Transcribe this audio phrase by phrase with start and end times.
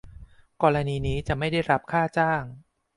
[0.61, 2.43] กรณีนี้จะไม่ได้รับค่าจ้าง